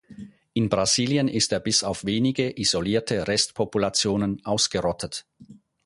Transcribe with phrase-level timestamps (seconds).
[0.53, 5.27] In Brasilien ist er bis auf wenige isolierte Restpopulationen ausgerottet.